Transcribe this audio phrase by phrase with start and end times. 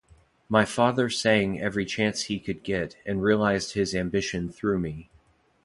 [0.49, 5.11] My father sang every chance he could get and realized his ambition through me.